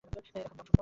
[0.03, 0.79] এখন দাম শূন্য।